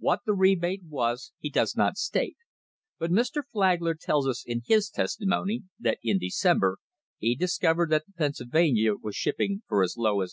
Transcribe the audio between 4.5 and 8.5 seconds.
his testimony * that in December he discovered that the Penn